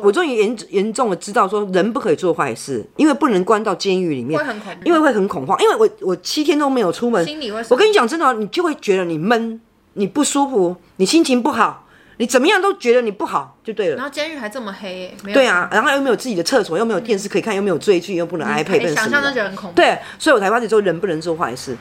[0.00, 5.62] 我终于严严重的知道说人不可以做坏事，因为不能关到监狱里面，会很恐怖，因为会很恐慌。
[5.62, 7.62] 因为我我七天都没有出门，心里会。
[7.68, 9.60] 我跟你讲真的，你就会觉得你闷，
[9.92, 11.86] 你不舒服，你心情不好，
[12.16, 13.96] 你怎么样都觉得你不好，就对了。
[13.96, 18.94] 然后监狱还这么黑，对啊，然后又没有自己的厕所，又没有电视可以看，嗯、又没有追剧，又不能 iPad。
[18.94, 19.76] 想象那就很恐怖。
[19.76, 21.76] 对，所以我才发现说人不能做坏事。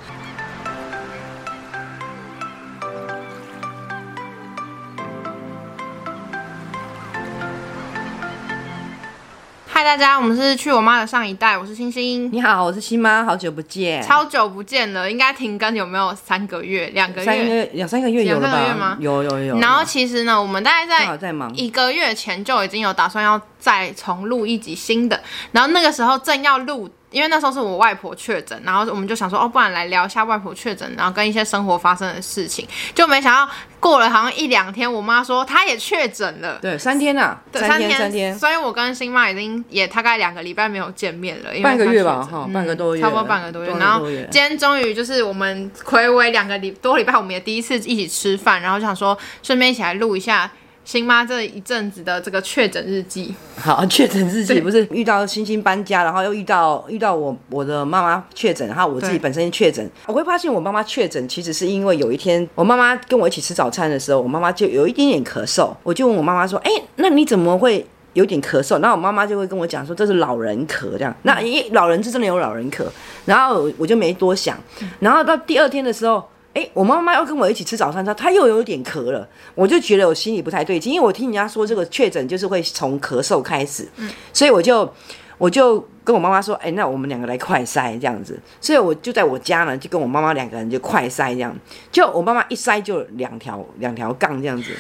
[9.82, 12.32] 嗨，大家，我们是去我妈的上一代，我是星星。
[12.32, 18.48] 你好，我是新妈，好久不见，超久不见了，应该停更有没有三个月、两个月、三个月、两三个月有了吧？
[18.48, 18.98] 两三个月吗？
[19.00, 19.58] 有有有。
[19.58, 25.18] 然后其实呢，我们大概在在忙一个月前就已经有打算要再重录一集新的，
[25.54, 26.90] 然后那个时候正要录。
[27.12, 32.66] 因为那时候是我外婆确诊，然后我们就想说，哦，不然来聊一下外婆确诊，然后跟一些生活发生的事情。
[32.96, 36.58] 就没想到过了好像一两天，我妈说她也确诊了。
[36.62, 38.40] 对，三天啊，对，三天，三天。
[38.40, 43.74] 所以我跟新妈已经也大概两个礼拜没有见面了，因为半个月吧，哈、嗯，半个多月，差不多半个多月。
[43.78, 50.50] 然后今天终于就是我们暌违两个礼多礼拜，我们也第一次一起吃饭，然后就想说顺便一起来录一下。
[50.84, 68.82] 星妈这一阵子的这个确诊日记，好，确诊日记不是遇到星星搬家，然后又遇到遇到我我的妈妈确诊，然后我自己本身确诊，我会发现我妈妈确诊其实是因为有一天我妈妈跟我一起吃早餐的时候，我妈妈就有一点点咳嗽，我就问我妈妈说，哎、欸，那你怎么会有点咳嗽？
[68.82, 72.84] 然后我妈妈就会跟我讲说，这是老人咳这样，那因为老人是真的有老人咳，
[73.26, 74.58] 然后我就没多想，
[75.00, 76.28] 然后到第二天的时候。
[76.54, 84.94] 哎，我妈妈要跟我一起吃早餐，她她又有点咳了，我就觉得我心里不太对劲，因为我听人家说这个确诊就是会从咳嗽开始，嗯，所以我就
[85.38, 91.56] 我就跟我妈妈说，哎，那我们两个来快筛这样子，所以我就在我家呢，就跟我妈妈两个人就快筛这样，
[91.90, 94.72] 就我妈妈一筛就两条两条杠这样子，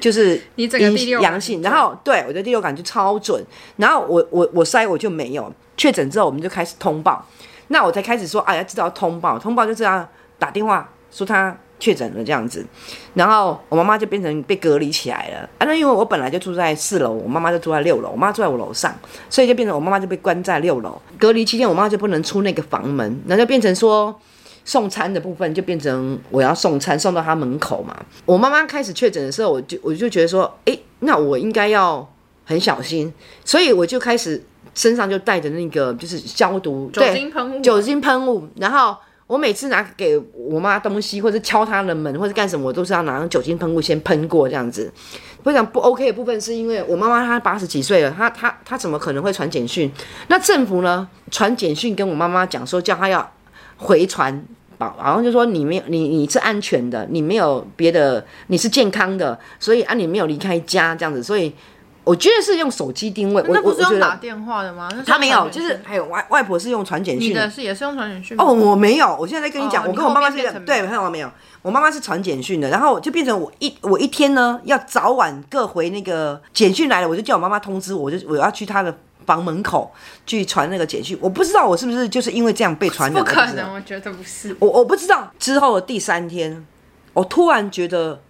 [0.00, 3.40] 就是你整个第六阳性，然后对我的第六感就超准，
[3.76, 7.24] 然后我我我筛我就没有确诊之后，我们就开始通报，
[7.68, 10.90] 那我才开始说，哎呀，知道通报，通报就这样打电话。
[11.10, 12.64] 说他确诊了这样子，
[13.14, 15.66] 然后我妈妈就变成被隔离起来了啊。
[15.66, 18.94] 那因为我本来就住在四楼，我妈妈就住在六楼，我妈住在我楼上，
[19.30, 21.00] 所以就变成我妈妈就被关在六楼。
[21.18, 24.14] 隔离期间，我妈就不能出那个房门，然后就变成说
[24.64, 27.96] 送餐的部分就变成我要送餐送到她门口嘛。
[28.26, 32.06] 我妈妈开始确诊的时候，我就我就觉得说，诶，那我应该要
[32.44, 33.10] 很小心，
[33.42, 34.44] 所以我就开始
[34.74, 38.94] 身上就带着那个就是消毒酒精喷雾，酒精喷雾，然后。
[39.30, 44.92] 我每次拿给我妈东西，或者敲她的门，或者干什么，我都是要拿酒精喷雾先喷过这样子。
[45.44, 49.88] 非常不 OK 的部分是因为我妈妈她八十几岁了，她她她怎么可能会传简讯？
[50.26, 53.32] 那政府呢传简讯跟我妈妈讲说，叫她要
[53.76, 54.44] 回传，
[54.78, 61.54] 好像就说你没有你你是安全的，你没有别的，你是健康的，所以啊你没有离开家这样子，所以。
[62.02, 64.90] 我觉得是用手机定位，那不是用打电话的吗？
[65.06, 67.30] 他没有，就是还有外外婆是用传简讯。
[67.30, 68.36] 你的是也是用传简讯？
[68.40, 71.30] 哦，我没有，我现在在跟你讲，哦、我跟我妈妈是对，看到没有？
[71.62, 78.96] 我妈妈是传简讯的，然后就变成我一我一天呢要早晚各回那个简讯来了，我就叫我妈妈通知我，我就我要去她的
[79.26, 79.92] 房门口
[80.26, 81.16] 去传那个简讯。
[81.20, 83.20] 我不知道我是不是就是因为这样被传的？
[83.20, 84.56] 不可能，我觉得不是。
[84.58, 86.66] 我我不知道之后的第三天，
[87.12, 88.20] 我突然觉得。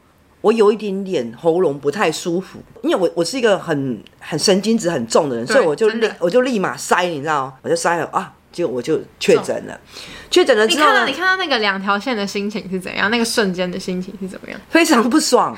[0.40, 8.32] 我有一点点喉咙不太舒服，因为我我是一个很很神经质很重的人，所以我就立我就立马塞，你知道，我就塞了啊。
[8.52, 9.80] 就我就确诊了，
[10.28, 13.08] 确诊了之后，你看到你看到那个两条线的心情是怎样？
[13.08, 14.60] 那个瞬间的心情是怎么样？
[14.68, 15.56] 非常不爽，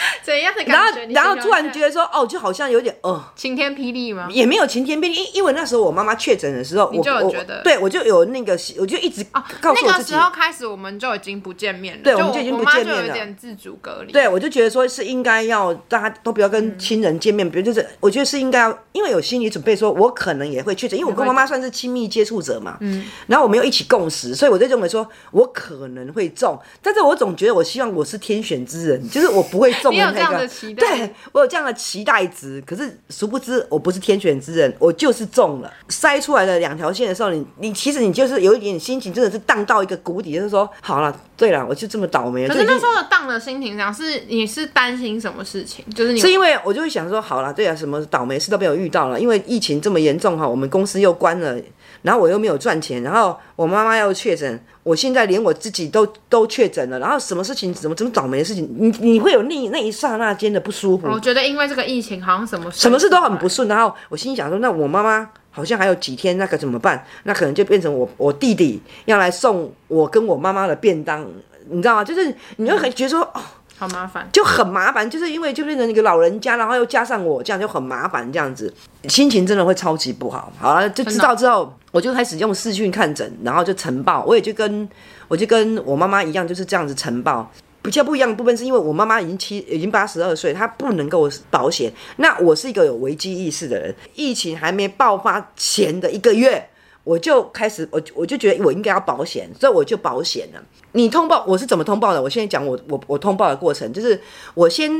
[0.22, 1.00] 怎样的感觉？
[1.12, 4.28] 然后然后突然觉得说，哦，就好像有点呃晴天霹雳吗？
[4.30, 9.24] 也没有晴天霹雳，因因为那时候我妈妈确诊的时候，我就有觉得，对我就有那个，我就一直
[9.60, 14.12] 告诉我自己，那个时候开始我们就已经不见面了，对，我们就已经不见面了，就有点自主隔离。
[14.12, 22.76] 对，我就觉得说是应该要大家都不要跟亲人见面，比如就是我觉得是应该要，因为有心理准备，说我可能也会确诊，因为我跟妈妈算是亲密接触者嘛。
[22.80, 30.12] 嗯，然后我们又一起共识，所以我就认为说，我可能会中，但是我总觉得我希望我是天选之人，就是我不会中的那个。
[30.12, 30.96] 你有这样的期待？
[30.96, 35.72] 对，我有这样的期待值，可是殊不知我不是天选之人，我就是中了。
[35.88, 42.46] 筛出来的两条线的时候，你你其实你就是有一点心情，真的是荡到一个谷底，就是说，好了，对了，我就这么倒霉。
[42.46, 45.82] 可是那时候的荡的心情上是你是担心什么事情？
[45.94, 51.56] 就是你是因为我就会想说，好了，对啊，什么倒霉事都没有遇到了，因为疫情这么严重哈，我们公司又关了。
[52.02, 61.08] 然后我又没有赚钱，然后我妈妈又确诊，我现在连我自己都都确诊了，然后什么事情怎么怎么倒霉的事情，你你会有那那一刹那间的不舒服。
[61.08, 67.04] 我觉得因为这个疫情，好像什么什么事都很不顺，然后我心想说，那我妈妈好像还有几天，那可怎么办？
[67.24, 71.26] 那可能就变成我我弟弟要来送我跟我妈妈的便当，
[71.68, 72.04] 你知道吗？
[72.04, 73.40] 就是你就很觉得说，哦，
[73.76, 78.72] 好麻烦，就很麻烦，就是因为就变成一个老人家，然后又加上我这样就很麻烦，这样子
[79.08, 80.52] 心情真的会超级不好。
[80.60, 84.88] 好了，就知道之后，我就开始用视讯看诊，然后就晨报，我也就跟
[85.26, 87.50] 我就跟我妈妈一样，就是这样子晨报。
[87.88, 91.90] 比较不一样的部分是因为我妈妈已经七已经八十二岁，她不能够保险。
[92.16, 96.68] 那我是一个有危机意识的人，疫情还没爆发前的一个月，
[97.02, 100.62] 我就开始我我就觉得我应该要保险，所以我就保险了。
[100.92, 102.22] 你通报我是怎么通报的？
[102.22, 104.20] 我现在讲我我我通报的过程，就是
[104.52, 104.92] 我先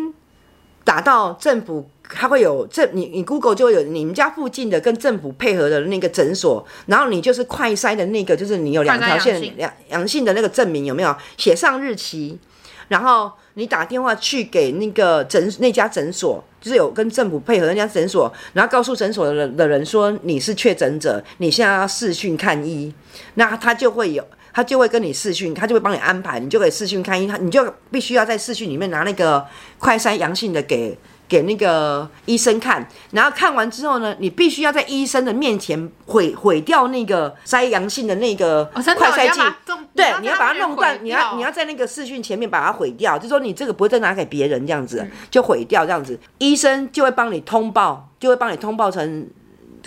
[0.83, 12.39] 打到政府，它会有政你你 Google 就会有你们家附近的跟政府配合的那个诊所，然后你就是快筛的那个，就是你有两条线两阳性的那个证明有没有写上日期？
[12.89, 22.93] 然后你打电话去给那个诊那家诊所，就是有跟政府配合那家诊所，然后告诉诊所的人的人说你是确诊者，你现在要视讯看医，
[23.35, 29.47] 那他就会有，他就会跟你视讯，他就会帮你安排，你就可以视讯看医，他你就必须要在视讯里面拿那个
[29.79, 30.99] 快筛阳性的给。
[31.29, 39.41] 给那个医生看，然后看完之后呢，你必须要在医生的面前毁毁掉那个筛阳性的那个快筛剂，
[39.95, 49.29] 对，你要把它弄断，你要你要在那个视讯前面把它毁掉，就说你这个不会再拿给别人这样子，就毁掉这样子，医生就会帮你通报，就会帮你通报成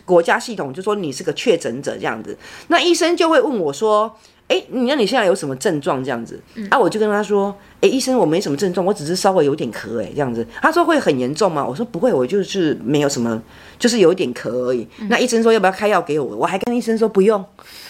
[0.05, 4.15] 国家系统，就说你是个确诊者这样子，那医生就会问我说。
[4.51, 6.03] 哎，你那你现在有什么症状？
[6.03, 6.37] 这样子，
[6.69, 10.45] 啊，我就跟他说，哎，医生，我没什么症状，我只是稍微有点咳，哎，这样子。
[10.61, 11.65] 他说会很严重吗？
[11.65, 13.41] 我说不会，我就是没有什么，
[13.79, 14.85] 就是有点咳而已。
[15.07, 16.35] 那医生说要不要开药给我？
[16.35, 17.41] 我还跟医生说不用，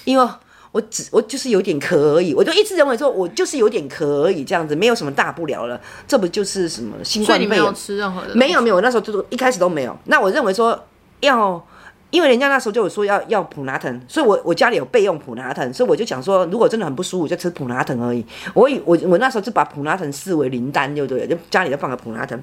[0.04, 0.30] 因为
[0.72, 2.36] 我只我就是有点咳而已。
[2.36, 5.82] 我就一直认为说我就是有点咳而已，这样子没有什么大不了了。
[6.08, 7.50] 这不就是什么新冠肺炎？
[7.50, 8.36] 所以你没有吃任何的？
[8.36, 9.98] 没有没有，我那时候就是一开始都没有。
[10.06, 10.80] 那我认为说
[11.22, 11.66] 要。
[12.12, 18.24] 因为人家那时候就有说要要普拿疼，所以我我家里有备用普拿疼，所以我就想说，如果真的很不舒服，就吃普拿疼而已。
[18.54, 21.26] 我以我我那时候就把普拿疼视为灵丹，对不对？
[21.26, 22.38] 就家里就放个普拿疼，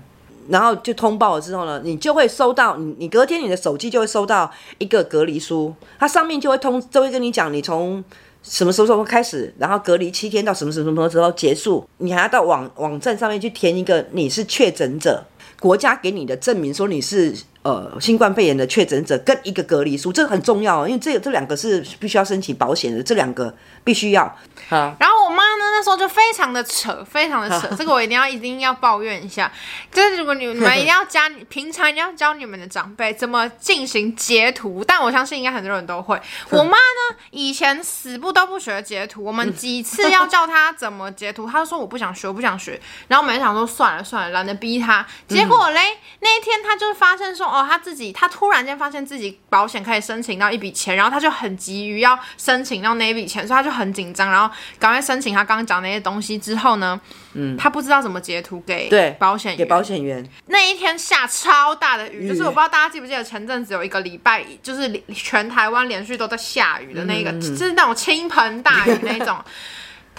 [0.48, 8.02] 然后就通报了之后呢，你就会收到你你隔天你的手机就会收到一个隔离书，它上面就会通就会跟你讲你从
[8.42, 15.22] 什么时候开始，然后隔离七天到什么什么什么时候结束，你还要到网网站上面去填一个你是确诊者，
[15.60, 17.34] 国家给你的证明说你是。
[17.68, 23.54] 呃，新冠肺炎的确诊者跟一个隔离书，这个很重要，因为这这两个是必须要申请保险的，这两个
[23.84, 24.38] 必须要。
[24.70, 29.52] 然后我妈呢，那时候就非常的扯，非常的 扯，这个我一定要一定要抱怨一下。
[29.92, 31.20] 就是如果你们一定要教，
[31.50, 36.18] 平常一定要教你们的长辈怎么进行截图，但我相信应该很多人都会。
[36.48, 42.80] 我妈呢，以前死不都不学截图，我们几次要教她怎么截图，她就说我不想学，我不想学。
[43.08, 45.06] 然后我们想说算了算了，懒得逼她。
[45.26, 47.57] 结果嘞，那一天她就是发现说。
[47.57, 57.00] 哦，他自己，他突然间发现自己保险可以申请到一笔钱，然后他就很急于要申请到那一笔钱，所以他就很紧张，然后赶快申请他刚刚讲那些东西之后呢，
[57.34, 60.26] 嗯，他不知道怎么截图给对保险给保险员。
[60.46, 69.38] 那一天下超大的雨，就是我不知道大家记不记得前阵子有一个礼拜，就是全台湾连续都在下雨的那个，嗯、就是那种倾盆大雨那种。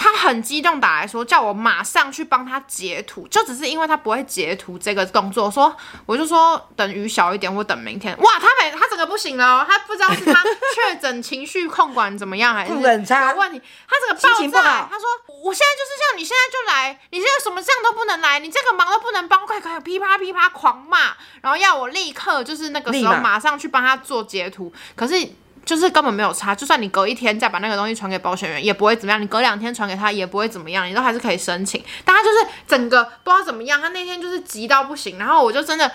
[0.01, 5.75] 他很激动打来说，叫我马上去帮他截图，就只是因为他不会截图这个动作，说
[6.05, 8.17] 我就说等雨小一点，或等明天。
[8.17, 10.41] 哇，他没他整个不行了哦，他不知道是他
[10.73, 13.05] 确诊情绪控管怎么样，还是有问题？
[13.09, 15.05] 他整个爆炸，他说
[15.43, 25.29] 我现在就是这样，你现在就来，你现在什么这样都不能来，你这个忙都不能帮，快快噼啪噼啪狂骂，然后要我立刻就是那个时候马上去帮他做截图，可是。
[25.65, 29.21] 就是根本没有差，就算你隔一天再把那个东西传给保险员，也不会怎么样。
[29.21, 31.83] 你隔两天传给他，也不会怎么样，你都还是可以申请。
[32.03, 35.19] 但他就是整个不知道怎么样，他那天就是急到不行。
[35.19, 35.91] 然后我就真的，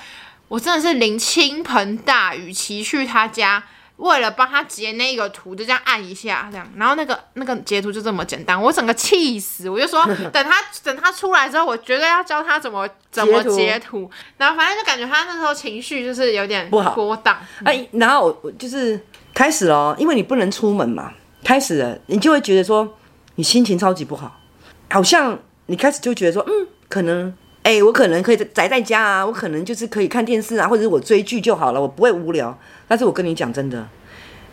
[0.47, 3.65] 我真的是淋倾盆大雨骑去他家，
[3.97, 14.09] 为了帮他截那个图，就这样按一下，这样，然后那个那个截图就这么简单，我整个气死，我就说等他 等他出来之后，我绝对要教他怎么怎么截图。
[14.37, 17.39] 然后反正就感觉他那时候情绪就是有点波荡。
[17.65, 19.01] 哎，然后我就是。
[19.35, 21.13] 开始哦，因为你不能出门嘛。
[21.43, 22.97] 开始了，你就会觉得说，
[23.35, 24.41] 你心情超级不好，
[24.89, 32.59] 好像你开始就觉得说，嗯，可能，哎、我可能可以宅在家啊，我可能就是可以看电视啊，或者是我追剧就好了，我不会无聊。
[32.89, 33.87] 但是我跟你讲真的。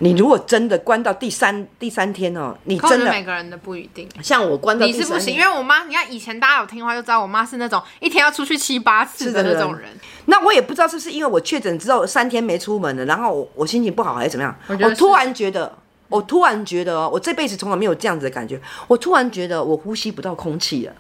[0.03, 4.10] 你如果真的关到第三第三天哦，你真的每个人的不一定。
[4.22, 9.89] 像我关到第三天，你是不行，因为我妈，你看以前大家有听话就知道，我妈是那种一天要出去七八次的那种人。
[10.25, 14.55] 那我也不知道是不是因为我确诊之后三天没出门了，然后我，我心情不好还是怎么样？
[14.67, 15.72] 我，我突然觉得，
[16.10, 18.60] 我突然觉得哦，我这辈子从来没有这样子的感觉。
[18.88, 20.93] 我突然觉得我呼吸不到空气了，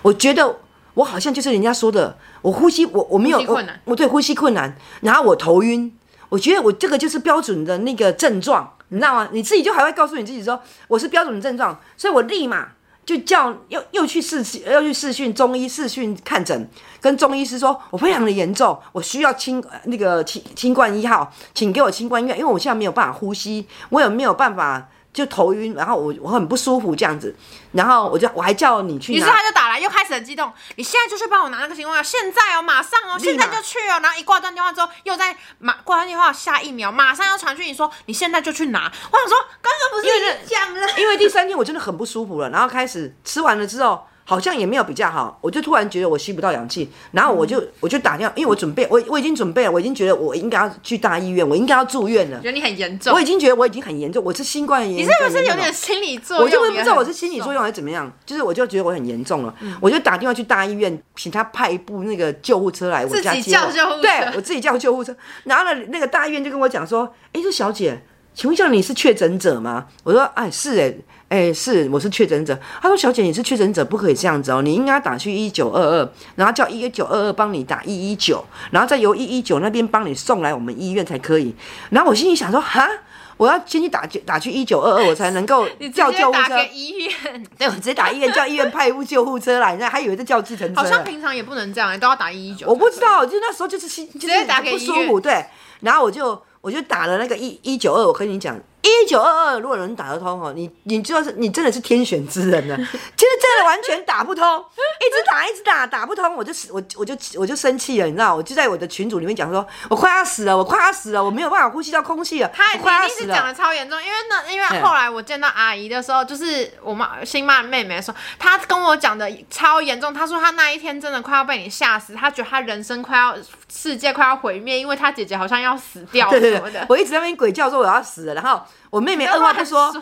[0.00, 0.56] 我觉得
[0.94, 5.92] 我好像就是人家说的，我呼吸我我没有困难，我对呼吸困难，然后我头晕。
[6.28, 9.28] 我觉得我这个就是标准的那个症状，你知道吗？
[9.32, 12.68] 你自己就还会告诉你自己说我是标准的症状，所以我立马
[13.04, 14.38] 就叫又又去试
[14.70, 16.68] 又去试训中医试训看诊，
[17.00, 24.88] 跟中医师说，我非常的严重，我需要清那个清清冠一号，请给我清冠一号，因为我现在没有办法呼吸，我也没有办法。
[25.18, 27.34] 就头晕，然后我我很不舒服这样子，
[27.72, 44.06] 然后我就我还叫你去拿，于是他就打来，又开始很激动，你现在就去帮我拿那个情况药，现在哦，马上哦，现在就去哦，然后一挂断电话之后，又在马挂断电话下一秒，马上要传讯你说你现在就去拿，我想说刚刚不是讲了，因为第三天我真的很不舒服了，然后开始吃完了之后。
[44.28, 52.36] 好像也没有比较好，我就突然觉得我吸不到氧气，然后我就我就打电话，因为我准备我我已经准备了，我已经觉得我应该要去大医院，我应该要住院了。
[52.40, 54.98] 觉得你很严重，我已经觉得我已经很严重，我是新冠炎。
[54.98, 56.44] 你是不是有点心理作用？
[56.44, 63.34] 我就不知道我是心理作用还是怎么样，就是我就觉得我很严重了，嗯、我就打电话去大医院，请他派一部那个救护车来我家接我。
[63.36, 64.02] 自己叫救护车。
[64.02, 65.16] 对，我自己叫救护车。
[65.44, 68.02] 然后呢，那个大医院就跟我讲说：“哎，这小姐，
[68.34, 70.94] 请问一下你是确诊者吗？”我说：“哎，是哎。”
[71.28, 72.58] 哎，是，我是确诊者。
[72.80, 81.54] 他说：“小姐，你是确诊者，不可以这样子哦，你应该打去一九二二，然后叫一九二二帮你打一一九，然后再由一一九那边帮你送来我们医院才可以。”
[81.90, 82.88] 然后我心里想说：“哈，
[83.36, 90.80] 我要先去打打去一九二二，我才能够 叫救护车。”医院，对，我直接打医院，叫医院派一部救护车来，人家还以为在叫计程车。
[90.80, 92.66] 好像平常也不能这样，都要打一一九。
[92.66, 95.44] 我不知道，就那时候就是心，就是直接打给不舒服，对。
[95.80, 98.58] 然后我就我就打了那个一一九二，我跟你讲。
[98.88, 102.76] 一九二二，如果能打得通哈，你你知道是，你真的是天选之人呢。
[103.16, 112.50] 其实真的完全打不通，一直打一直打打不通，我就我我就我就生气了，你知道，我就在我的群组里面讲说，我快要死了，我快要死了，我没有办法呼吸到空气了。
[112.54, 123.36] 他一定是讲的超严重，因为那因为后来我见到阿姨的时候，就是我妈新妈妹妹的时候，她跟我讲的超严重，她说她那一天真的快要被你吓死，她觉得她人生快要
[123.72, 126.50] 世界快要毁灭，因为她姐姐好像要死掉什么的。
[126.50, 128.60] 对对对，我一直在那边鬼叫说我要死了，然后。
[128.90, 129.92] 我妹妹二话不说，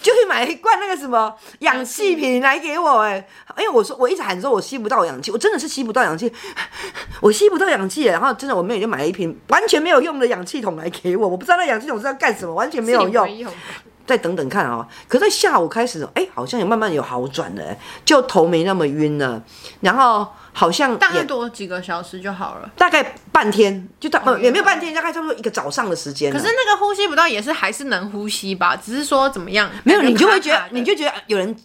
[0.00, 3.26] 就去买一罐那个什么 氧气瓶来给我哎，
[3.58, 6.32] 因为我说我一直喊说我吸不到氧气，我真的是吸不到氧气，
[7.20, 13.52] 我吸不到氧气，然后真的我妹妹就买了一瓶完全没有用的氧气桶来给我，我不知道那氧气桶是要干什么，完全没有用。
[14.06, 19.42] 再等等看啊、喔，可是在下午开始，哎、欸，好像也慢慢有好转了，就头没那么晕了，
[19.80, 20.26] 然后。
[20.54, 26.30] 好像大概多几个小时就好了，大概半天就大也没有半天，大概差不多一个早上的时间。
[26.30, 28.76] 可是那个呼吸不到也是还是能呼吸吧？
[28.76, 29.70] 只是说怎么样？
[29.82, 31.56] 没有，你就会觉得你就觉得有人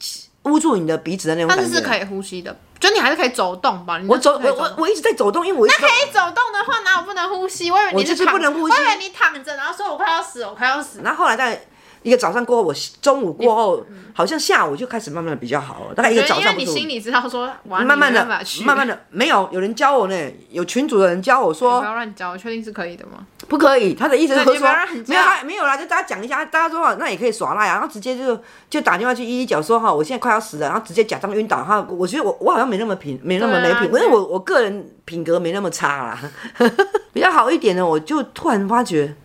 [0.43, 1.63] 捂住你的鼻子的那种感觉。
[1.65, 3.99] 但是是可以呼吸的，就你还是可以走动吧？
[4.07, 7.69] 我走，我我我一直在走动，因为我那可以走动的话，哪有不能呼吸？
[7.69, 11.01] 我以为你是不能呼吸，我以为你躺着，然后说我快要死，我快要死。
[11.03, 11.61] 然后后来在。
[12.03, 15.93] 一个早上过后，我中午过后，好像下午就开始慢慢的比较好了。
[15.95, 18.25] 大概一个早上，因为你心里知道说，慢慢的，
[18.65, 20.15] 慢慢的，没有有人教我呢，
[20.49, 23.25] 有群主的人教我说，不要乱教，确定是可以的吗？
[23.47, 28.39] 不可以，他的意思是说，没有啦，没有啦，就大家讲一下，大家说那也可以耍赖啊，然后直接就
[28.69, 31.85] 就打电话去一一九说哈，我现在快要死了，然后直接假装晕倒哈。
[31.89, 36.19] 我觉得我我好像没那么品，没那么没品，因为我我个人品格没那么差啦，
[37.13, 39.15] 比较好一点的，我就突然发觉，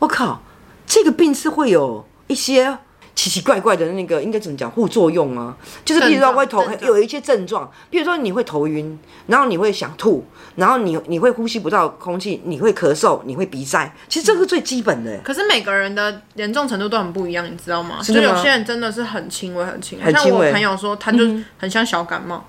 [0.00, 0.42] 我靠，
[0.86, 2.78] 这个病是会有一些。
[3.12, 5.54] 奇奇怪怪的那个应该怎么讲副作用啊？
[5.84, 10.24] 就是比如说会头有一些症状，比如说你会头晕，然后你会想吐，
[10.56, 13.94] 然后你你会呼吸不到空气，你会咳嗽，你会鼻塞。
[14.08, 15.18] 其实这个是最基本的。
[15.22, 17.98] 可是每个人的严重程度都很不一样，你知道吗？
[18.02, 20.12] 就有些人真的是很轻微，很轻微。
[20.12, 21.18] 像我朋友说，他就
[21.58, 22.46] 很像小感冒。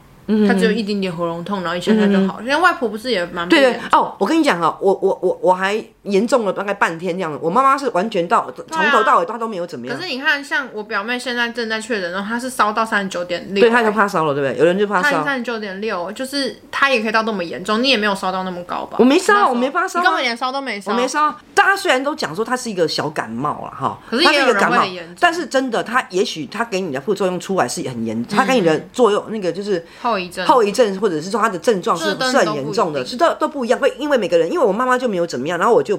[0.47, 2.43] 他只有一点点喉咙痛，然后一下下就好了。
[2.43, 7.37] 因为外婆不是也蛮对对哦，我跟你讲啊，我我我我还严重了大概半天这样。
[7.41, 9.95] 我妈妈是完全到从头到尾她都没有怎么样。
[9.95, 14.57] 可是你看，像我表妹现在正在确诊，然后她是烧到三十九点六，对，她就怕烧了，对不对？
[14.59, 18.97] 有人就怕烧，三十九点六，就是她也可以到那么严重，你也没有烧到那么高吧？
[18.99, 21.35] 我没烧，我没发烧，你根本连烧都没烧，我没烧。
[21.53, 30.99] 大家虽然都讲说它是一个小感冒了哈，可是也有人会很严重，但是真的，它也许它给你的副作用出来是很严，它给你的作用那个就是后遗症，后遗症。
[30.99, 35.97] 或者是说他的症状是不是很严重的，是都都不一样，会因为每个人，因为我妈妈就没有怎么样，然后我就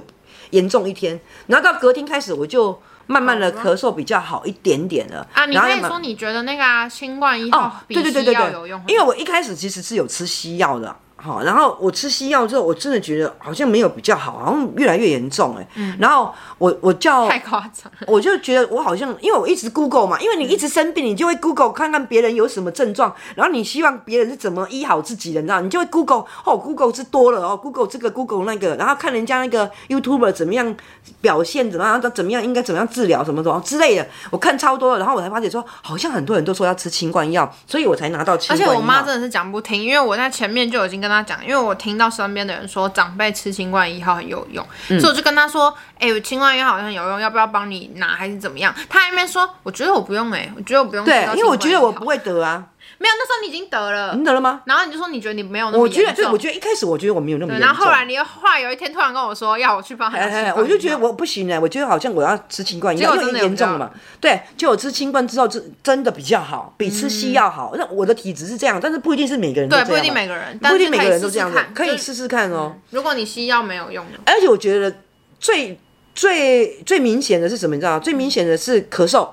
[0.50, 5.26] 严重一天，然后到隔天开始我就慢慢的咳嗽比较好一点点了。
[5.32, 8.82] 啊，你可以说你觉得那个啊，新冠一号比西药有用？
[8.86, 10.94] 因为我一开始其实是有吃西药的。
[11.22, 15.64] 好，然后我吃西药之后，我真的觉得好像没有比较好，好像越来越严重哎。
[15.76, 15.96] 嗯。
[16.00, 25.60] 然后我我叫太夸张，我就觉得我好像，因为我一直 Google 嘛，因为你一直生病，你就会 Google 看看别人有什么症状，然后你希望别人是怎么医好自己的，你知道？
[25.60, 30.74] 你就会 Google 哦，Google 是多了哦，Google 这个 Google 那个，然后看人家那个 YouTuber 怎么样
[31.20, 38.66] 表现，怎么样，怎么样应该怎么样治疗，什么什么之类的，我看超多了，然后我才发现说，好像很多人都说要吃清冠药，所以我才拿到清冠药。
[38.66, 48.74] 而且我妈真的是讲不听，因为我在前面就已经跟他讲，因为我听到身边的人说长辈吃清冠一号很有用，嗯、所以我就跟他说，哎、欸，清冠一号好像有用，要不要帮你拿还是怎么样？
[48.88, 51.04] 他还没说，我觉得我不用哎、欸，我觉得我不用。
[51.04, 52.64] 对，因为我觉得我不会得啊。
[52.98, 54.62] 没有，那时候你已经得了，你得了吗？
[54.64, 56.02] 然后你就说你觉得你没有那么严重。
[56.02, 57.66] 我觉得对，我觉得一开始我觉得我没有那么严重。
[57.66, 60.12] 然后后来你话有一天突然跟我说要我去帮
[60.56, 63.90] 我就觉得我不行了，我觉得好像我要吃清冠一号，因为严重了嘛。
[64.20, 67.74] 对，就我吃清冠之后，真真的比较好，比吃西药好。
[67.76, 69.88] 那我的体质是这样，但是不一定是每个人都这样。
[69.88, 72.76] 对，不一定每个人，不一定每个人都这样子，可以试试看哦。
[72.90, 74.94] 如果你西药没有用，而且我觉得
[75.40, 75.78] 最
[76.14, 77.74] 最最明显的是什么？
[77.74, 77.98] 你知道吗？
[77.98, 79.28] 最明显的是咳嗽。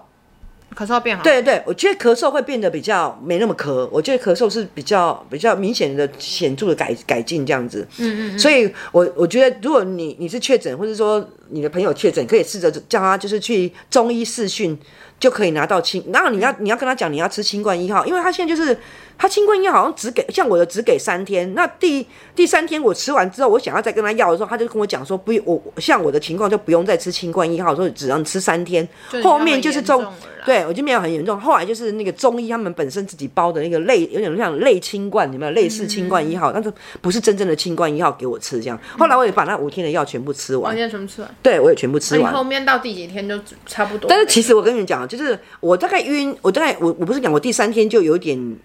[0.76, 3.88] 咳嗽变好，对对，我觉得咳嗽会变得比较没那么咳。
[3.92, 7.86] 我觉得咳嗽是比较比较明显的显著的改改进这样子。
[7.98, 8.40] 嗯嗯。
[8.40, 14.78] 所以我我觉得，如果你你是确诊，或者说你的朋友确诊，可以试着叫他就是去中医试训，
[15.20, 16.04] 就可以拿到清。
[16.14, 18.78] 然后你要你要跟他讲你要吃清冠一号，因为他现在就是
[19.20, 21.54] 他清冠一号好像只给像我的只给三天。
[21.54, 28.88] 那第第三天我吃完之后，我想要再跟他要的时候，他就跟我讲说不，我像我的情况就不用再吃清冠一号，说只让你吃三天，
[29.22, 30.04] 后面就是中。
[30.46, 31.38] 对，我就没有很严重。
[31.38, 36.50] 后来就是那个中医他们本身自己包的那个类，有点像类清冠，有没有类似清冠一号？
[36.52, 36.72] 但是
[37.02, 38.80] 不是真正的清冠一号给我吃这样。
[38.98, 40.74] 后来我也把那五天的药全部吃完。
[40.74, 41.30] 五天全部吃完？
[41.44, 42.34] 对，我也全部吃完。
[42.34, 44.10] 后面到第几天就差不多。
[44.10, 48.58] 但是其实我跟你们讲，就是我大概晕，我大概我我不是讲我第三天就有点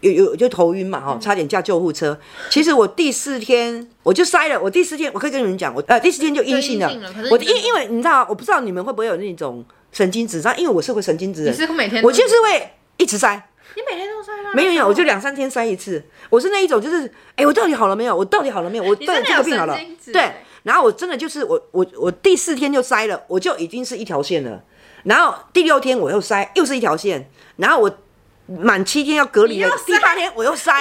[0.00, 2.18] 有有就头晕嘛哈，差点叫救护车。
[2.50, 6.90] 其实我第四天我就塞了，我第四天我可以跟你们讲，我呃第四天就阴性了。
[7.30, 9.64] 我因因为你知道，我不知道你们会不会有那种。
[9.92, 13.48] 神经质，因为我是个神经质人，你是每天，我就是会一直塞。
[13.74, 14.50] 你每天都塞吗？
[14.52, 16.04] 没有没有，我就两三天塞一次。
[16.28, 18.14] 我是那一种，就是，哎，我到底好了没有？
[18.14, 18.84] 我到底好了没有？
[18.84, 19.78] 我到底这个病好了？
[20.12, 20.30] 对。
[20.64, 24.62] 然后我真的就是我我我第四天就塞了，我就已经是一条线了。
[25.04, 27.30] 然后第六天我又塞，又是一条线。
[27.56, 27.98] 然后我
[28.46, 30.72] 满七天要隔离了，第八天我又塞。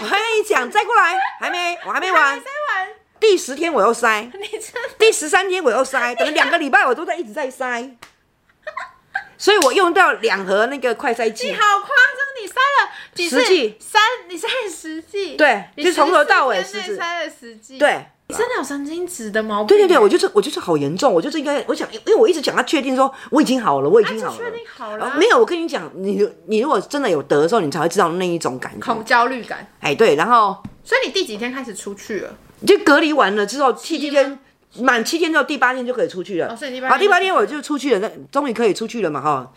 [0.00, 2.40] 我还跟你讲，再过来，还没，我还没完。
[2.40, 2.88] 塞完。
[3.20, 4.30] 第十天我又塞。
[4.98, 7.90] 第十三天我又塞，等了两个礼拜，我都在一直在塞。
[9.38, 11.48] 所以我用到两盒那个快塞剂。
[11.48, 13.40] 你好夸张，你塞了几次？
[13.40, 13.76] 十剂。
[13.78, 15.36] 三，你塞了十剂。
[15.36, 16.96] 对，就从头到尾十剂。
[16.96, 17.78] 塞了十剂。
[17.78, 19.68] 对，你真的有神经质的毛病。
[19.68, 24.36] 对对对，我就是我就是好严重，我就是应该，我想，因为我一直讲他确定说我已经好了，我已经好了。
[24.36, 25.14] 确定好了。
[25.16, 28.80] 没有，我跟你讲，你你如果真的有得的时候，你才会知道那一种感觉。
[28.80, 29.66] 恐焦虑感。
[29.80, 30.62] 哎，对，然后。
[30.84, 32.34] 所以你第几天开始出去了？
[32.66, 34.38] 就隔离完了之后，七天。
[34.78, 36.48] 满七天之后，第八天就可以出去了。
[36.88, 39.52] 好，第八天我就出去了，那终于可以出去了嘛，哈！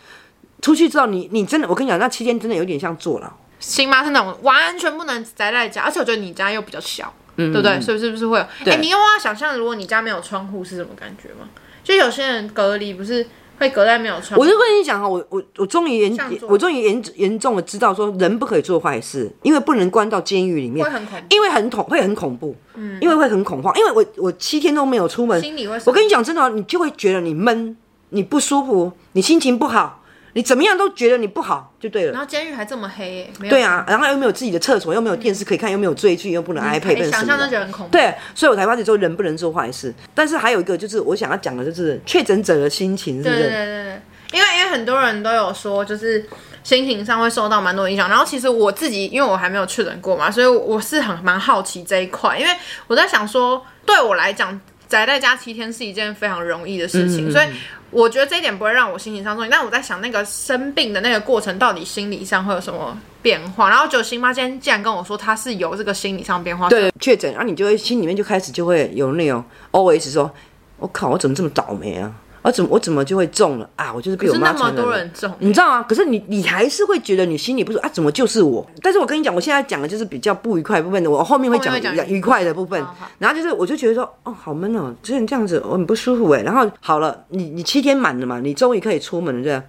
[0.60, 3.30] 出去之后，你你真的，我跟你讲，那七天真的有点像坐牢。
[3.58, 7.80] 新妈是那种完全不能宅在家，而且我觉得你家又比较小，嗯，对不对？
[7.80, 8.44] 所以是不是会有？
[8.72, 11.48] 哎，你有没有想象，如果你家没有窗户是什么感觉吗？
[11.82, 13.26] 就有些人隔离不是？
[13.58, 14.38] 会隔在没有窗。
[14.38, 16.14] 我就跟你讲哈，我我我终于严，
[16.46, 27.74] 我终于严严重的知道说，人不可以做坏事，因为不能关到监狱里面，会很恐怖，因为很恐，会很恐怖，嗯，因为会很恐慌，因为我我七天都没有出门，心里会，我跟你讲真的，你就会觉得你闷，
[28.10, 30.02] 你不舒服，你心情不好。
[30.36, 32.12] 你怎么样都觉得你不好就对了。
[32.12, 37.92] 然后监狱还这么黑，对啊，然后又没有自己的厕所，又没有电视可以看，又没有追剧，又不能 iPad，想象都觉得很恐怖。
[37.92, 39.94] 对，所以我才发觉说人不能做坏事。
[40.14, 43.40] 但是还有一个就是我想要讲的就是确诊者的心情，是不是？
[43.44, 46.22] 对对对对，因为因为很多人都有说，就是
[46.62, 48.06] 心情上会受到蛮多影响。
[48.06, 52.52] 然后其实我自己，因为我还没有确诊过嘛，所以我是很蛮好奇这一块，因为
[52.88, 54.60] 我在想说，对我来讲。
[54.88, 57.46] 宅在家七天是一件非常容易的事情，嗯、所以
[57.90, 59.48] 我觉得这一点不会让我心情上重。
[59.50, 63.68] 但我在想，那个生病的那个过程，到底心理上会有什么变化？
[63.68, 66.68] 然后就新妈今天竟然跟我说，她是有这个心理上变化。
[66.68, 70.30] 对，确诊，然后你就会心里面就开始就会有那种 always 说，
[70.78, 72.12] 我靠，我怎么这么倒霉啊？
[72.46, 73.92] 我怎么我怎么就会中了啊？
[73.92, 74.76] 我就是被我妈传染了。
[74.76, 75.82] 那么多人中，你知道吗？
[75.88, 77.90] 可是你你还是会觉得你心里不舒服啊？
[77.92, 78.64] 怎么就是我？
[78.80, 82.80] 但是我跟你讲，我现在讲的就是比较不愉快的部分的，我后面会讲愉快的部分。
[83.18, 86.42] 然后就是我就觉得说，哦，好闷哦，之前这样子我很不舒服哎。
[86.42, 89.64] 然后好了，你你七天满了嘛，你终于可以出门了，对吧？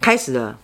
[0.00, 0.56] 开始了，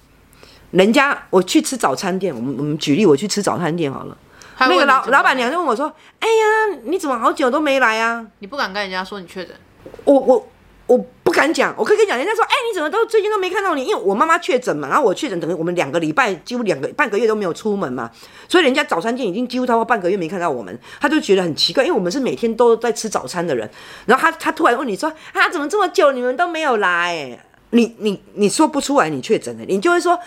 [0.71, 4.17] 人家我去吃早餐店，我们我们举例，我去吃早餐店好了，
[4.61, 8.25] 那个老老板娘就问我说，哎呀，你怎么好久都没来啊？
[8.39, 9.57] 你不敢跟人家说你确诊？
[10.05, 10.47] 我我。
[10.89, 13.85] 我不敢讲，我可以跟你讲，人家说，哎、你怎么都最近都没看到你？
[13.85, 18.11] 因为我妈妈确诊嘛，然后我确诊，等于我们两个礼拜几乎两个半个月都没有出门嘛，
[18.49, 23.71] 所以人家早餐店已经几乎超过半个月没看到我们，他就觉得很奇怪，因为我们是每天都在吃早餐的人，
[24.07, 27.39] 然后他他突然问你说，啊，怎么这么久你们都没有来？
[27.71, 30.19] 你你你说不出来你确诊了，你就会说，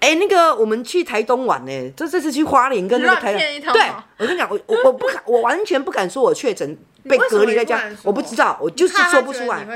[0.00, 3.82] 哎、欸，那个我们去台东玩呢，这这次去花莲跟那个台东，对，
[4.18, 6.76] 我跟你讲，我我我不敢，我完全不敢说我确诊。
[7.02, 9.66] 被隔离在家，我不知道，我就是说不出来。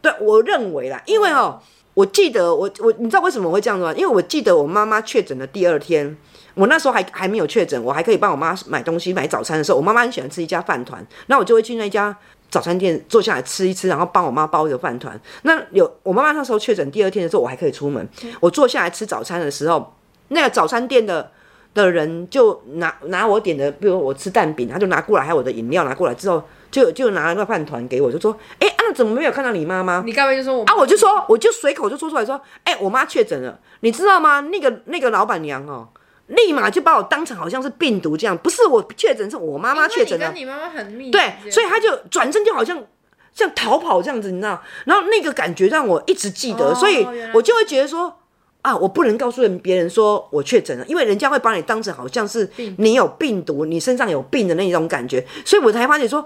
[0.00, 1.60] 对，我认为啦，因为哦，
[1.92, 3.92] 我我记得我我你知道为什么我会这样子吗？
[3.92, 6.16] 因为我记得我妈妈确诊的第二天，
[6.54, 12.16] 我那时候还还没有确诊，我还可以帮我妈买东西买早餐的时候，我妈妈很喜欢吃一家饭团，那我就会去那家
[12.50, 15.18] 早餐店坐下来吃一吃，然后帮我妈包一个饭团。
[15.42, 18.08] 那有我妈妈那时候确诊第二天的时候，我还可以出门，
[18.40, 19.94] 我坐下来吃早餐的时候，
[20.28, 21.30] 那个早餐店的。
[21.72, 32.34] 的人就拿拿我点的，比如我吃蛋饼，他就拿过来，还有我的饮料拿过来之后，就就拿了个饭团给我，就说：“哎、欸，啊，怎么没有看到你妈妈？”你刚才就说我啊，我就说，我就随口就说出来说
[32.66, 34.40] ：“哎、欸，我妈确诊了，你知道吗？
[34.40, 35.86] 那个那个老板娘哦，
[36.30, 42.84] 立马就把我当成好像是病毒这样，不是我确诊，是我妈妈确诊了。”跟你妈妈很密，对，所以他就转身就好像
[43.32, 44.62] 像逃跑这样子，你知道？
[44.86, 48.16] 然后那个感觉让我一直记得，哦、所以我就会觉得说。
[48.62, 48.76] 啊！
[48.76, 56.22] 我不能告诉人别人说我确诊了，因为人家会把你当成好像是你有病毒，你身上有病的那种感觉，所以我才发现说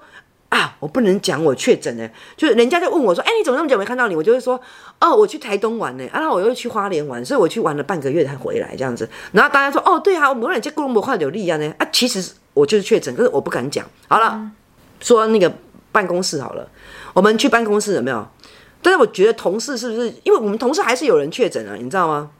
[0.54, 4.14] 啊，我不能讲我确诊了，就是人家就问我说，哎，你怎么那么久没看到你？
[4.14, 4.60] 我就会说，
[5.00, 9.08] 哦，我去台东玩呢，啊，然后我又去花莲玩，所以我去玩了半个月才回来这样子。
[9.32, 13.84] 然后大家说，哦，对啊，我们两家共同快有力啊呢，啊，其实我就是确诊，可是我不敢讲。
[14.06, 14.52] 好了，嗯、
[15.00, 15.52] 说那个
[15.90, 16.68] 办公室好了，
[17.12, 18.24] 我们去办公室有没有？
[18.80, 20.08] 但是我觉得同事是不是？
[20.22, 22.30] 因为我们同事还是有人确诊啊，你知道吗？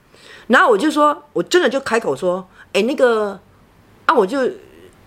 [0.46, 3.40] 然后我就说，我真的就开口说，哎，那个
[4.06, 4.38] 啊，我就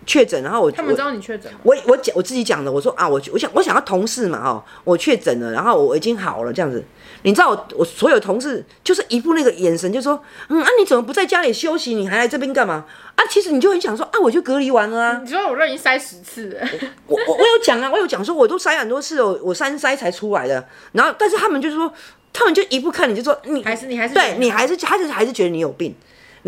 [0.08, 1.52] 确诊，然后我他们知道你确诊？
[1.62, 6.84] 我我讲我自己讲的，我说啊，我我想我想要同事嘛，哦，我确诊了，然后我已经好了这样子。
[7.24, 11.94] 你知道我我所有同事就是一副那个眼神，就说，嗯啊，你怎么不在家里休息？
[11.94, 12.86] 你还来这边干嘛？
[13.16, 15.22] 啊，其实你就很想说，啊，我就隔离完了啊。
[15.24, 16.58] 你说我让你筛十次，
[17.06, 20.66] 我我我有讲啊，我有讲说，我都筛很多次哦，我三筛才出来的。
[20.94, 21.94] 然后，但是他们就是说。
[22.34, 25.96] 他们就一副看你就说你还是你还是对你还是还是还是觉得你有病，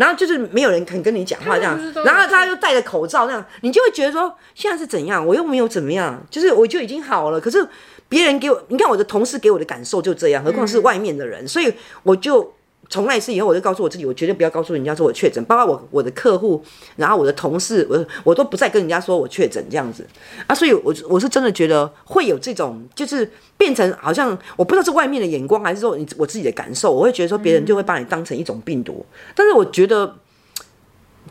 [0.00, 5.24] 然后就是没有人肯跟你讲话这样，然后他又戴着口罩这样，你就会觉得说现在是怎样？
[5.24, 7.40] 我又没有怎么样，就是我就已经好了。
[7.40, 7.64] 可是
[8.08, 12.54] 别人给我，你看我的同事给我的感受就这样，何况是外面的人，所以我就。
[12.88, 16.60] 从那一次以后，我就告诉我自己，我绝对不要告诉人家说我确诊，包括我我的客户，
[16.96, 20.04] 然后我的同事，我我都不再跟人家说我确诊这样子
[20.48, 20.54] 啊。
[20.54, 29.06] 所以我，我是真的觉得会有这种，就是变成好像我不知道是外面的眼光，还是说你我自己的感受，我会觉得说别人就会把你当成一种病毒。
[29.36, 30.16] 但是我觉得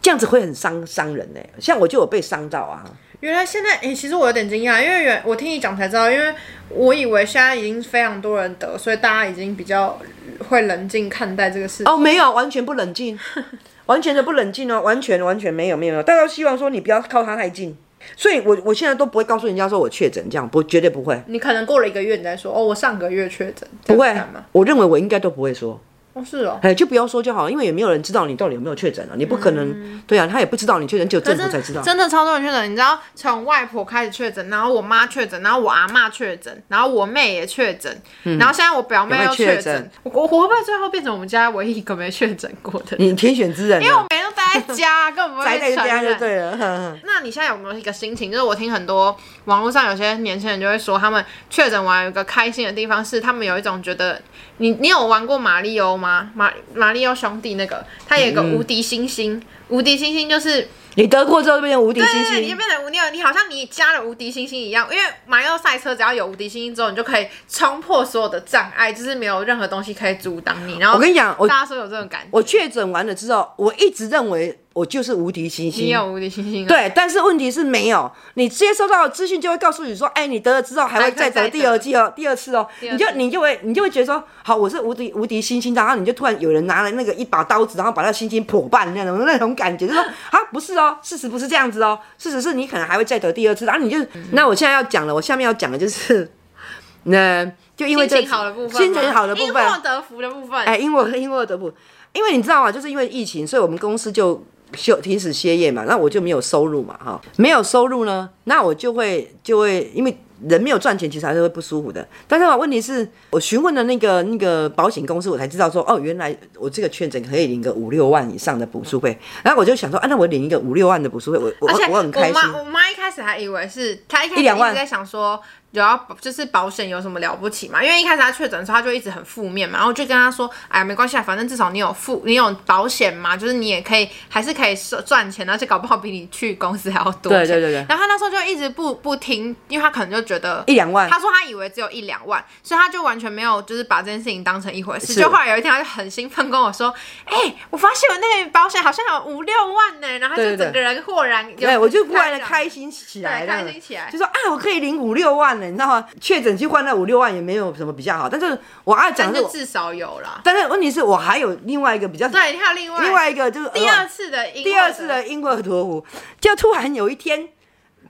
[0.02, 2.90] 这样子会很伤伤人呢、像我就有被伤到啊。
[3.22, 6.34] 原来现在诶、欸，其实我有点惊讶，因为原我听你讲才知道，因为
[6.70, 10.00] 我以为现在已经非常多人得，所以大家已经比较
[10.48, 11.94] 会冷静看待这个事情。
[11.94, 13.20] 哦，没有，完全不冷静，
[13.88, 17.78] 完全的不冷静哦，完全完全没有没有没有，大家都希望说你不要靠他太近，
[18.16, 21.22] 所以我我现在都不会告诉人家说我确诊，这样不绝对不会。
[21.28, 24.16] 你可能过了一个月你再说，哦，我上个月确诊，不会，
[24.54, 25.82] 我认为我应该都不会说。
[26.20, 31.82] 哦，是哦，哎，就不要说就好了，因为也没有人知道你到底有没有确诊了，你不可能，嗯、对啊，他也不知道你确诊，只有政府才知道。
[31.82, 42.98] 真的超多人确诊，你知道，从外婆开始确诊，然后我妈确诊，然后我阿妈确诊，然后我妹也确诊，嗯、然后现在我表妹又确诊，我我会不会最后变成我们家唯一一个没确诊过的？
[42.98, 46.98] 你天选之人，因为我每天都待在家， 根本不会宅在家就对了。
[47.04, 48.32] 那你现在有没有一个心情？
[48.32, 54.22] 就是我听很多网络上有些年轻人就会说，他们确诊完有一个开心的地方是，他们有一种觉得。
[54.62, 56.09] 你你有玩过马里欧吗？
[56.34, 70.78] 马马里奥兄弟那个，他有一个无敌星星，嗯、无敌星星就是你得过之后就变成无敌星星，你就变成无敌，你好像你加了无敌星星一样，因为马里奥赛车只要有无敌星星之后，你就可以冲破所有的障碍，就是没有任何东西可以阻挡你。
[70.80, 74.60] 然后我跟你讲，我大家说有这种感觉，我确诊完了之后，我一直认为。
[74.80, 93.98] 我就是无敌星星，你有无敌星星，对，但是问题是没有，你接收到的资讯就会告诉你说，哎，你得了之后还会再得第二季哦，第二次哦，你就你就会你就会觉得说，好，我是无敌无敌星星，然后你就突然有人拿了那个一把刀子，然后把那星星破半那种那种感觉，就说 啊，不是哦，事实不是这样子哦，事实是你可能还会再得第二次，然后你就，
[94.32, 96.32] 那我现在要讲了，我下面要讲的就是，
[97.04, 101.74] 那就因为这心情好的部分，心情好的部分，因祸得福的部分，哎，因祸因祸得福，
[102.14, 102.72] 因为你知道吗？
[102.72, 104.42] 就是因为疫情，所以我们公司就。
[104.76, 112.08] 休停止歇业嘛，那我就没有收入嘛，哈，没有收入呢，那我就会就会因为人没有赚钱，其实还是会不舒服的。
[112.28, 119.18] 但是嘛，问题是我询问了那个那个保险公司，我才知道说，哦，原来我这个确诊可以领个五六万以上的补助费。
[119.44, 122.36] 然后我就想说，啊，那我领一个五六万的补助费，我我我很开心。
[122.36, 125.42] 我妈我妈一开始还以为是，她一开始一直在想说。
[125.72, 127.84] 有要就是保险有什么了不起嘛？
[127.84, 134.76] 因为一开始他确诊的时候，他就一直很负面嘛，然后就跟他说：“哎呀，没关系啊，反正至少你有付，你有保险嘛，就是你也可以，还是可以
[135.06, 137.86] 赚钱，而且搞不好比你去公司还要多。”对对对对。
[137.88, 141.10] 然后他那时候就一直不不听，因为他可能就觉得一两万。
[141.10, 145.14] 他说他以为只有一两万，所以他就完全没有就是把这件事情当成一回事。
[145.14, 146.94] 是就后来有一天，他就很兴奋跟我说
[147.26, 156.06] ：“哎、欸，我发现我那个保险好像有五六万呢。”然后他就整个人豁然，对，我就忽然的开心起来了，开心起来，就说：“啊，我可以领五六万呢，你知道吗？
[156.22, 160.42] 确诊去换那五六万也没有什么比较好，但是我爱讲的至少有了。
[160.44, 166.06] 但是问题是我还有另外一个比较，对，还有另外另外一个就是第二次的第二次的因祸得福，
[166.40, 167.50] 就突然有一天。”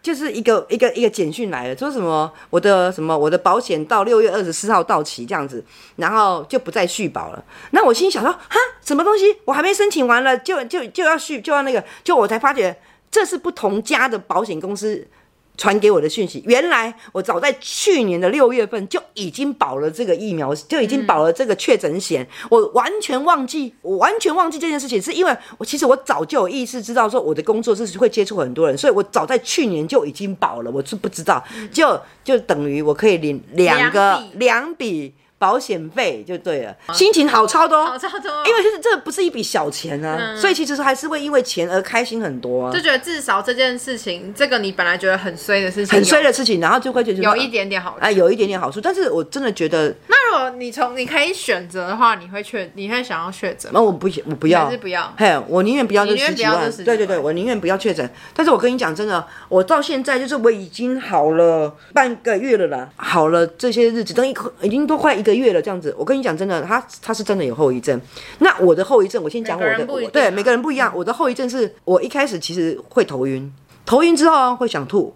[0.02, 5.64] 就是一个一个一个简讯来了，说什么我的什么我的保险到六月二十四号到期这样子，
[5.98, 7.44] 然后就不再续保了。
[7.72, 9.36] 那我心想说，哈，什么东西？
[9.46, 12.76] 我还没申请完了，就就就要续，就要那个，就我才发觉
[13.12, 15.08] 这是不同家的保险公司。
[15.60, 22.26] 传给我的讯息，原来我早在去年的六月份就已经保了这个疫苗，就已经保了这个确诊险。
[22.50, 31.43] 我完全忘记，我完全忘记这件事情，是因为我其实我早就有意识知道说我的工作是会接触很多人，所以我早在去年就已经保了，我是不知道，
[31.74, 35.13] 就就等于我可以领两个两笔。
[35.39, 42.73] 保险费就对了，心情好超多，好超多，因为就是这不是一笔小钱啊，嗯、所以其实还是会因为钱而开心很多啊。
[42.73, 48.82] 就觉得至少这件事情，这个你本来觉得很衰的事情，很衰的事情，然后就会觉得有一点点好处，哎，有一点点好处。
[48.82, 53.71] 但是我真的觉得，那如果你从你可以选择的话，你会确，你会想要确诊？
[53.73, 55.13] 那我不，我不要，还是不要？
[55.17, 56.69] 嘿，我宁愿不要这十几万。
[56.84, 58.08] 对对对，我宁愿不要确诊。
[58.34, 66.10] 但是我跟你讲真的，我到现在就是我已经好了半个月了啦，好了这些日子，等一已经都快一个月了，这样子我。
[66.10, 68.02] 跟你讲，真的，他他是真的有后遗症。
[68.39, 69.86] 那我的后遗症，我先讲我的。
[69.88, 70.92] 我对每个人不一样。
[70.96, 73.54] 我的后遗症是我一开始其实会头晕，
[73.86, 75.15] 头晕之后会想吐，